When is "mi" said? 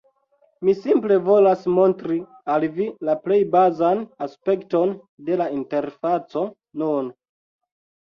0.67-0.73